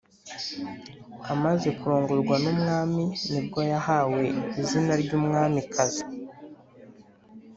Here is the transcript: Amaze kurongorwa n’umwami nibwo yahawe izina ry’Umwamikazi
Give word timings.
Amaze 1.33 1.67
kurongorwa 1.79 2.35
n’umwami 2.43 3.05
nibwo 3.31 3.59
yahawe 3.71 4.23
izina 4.61 4.93
ry’Umwamikazi 5.01 6.03